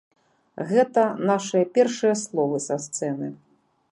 [0.71, 3.27] Гэта нашыя першыя словы са сцэны.